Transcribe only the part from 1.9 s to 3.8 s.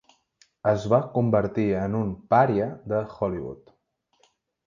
un pària de Hollywood.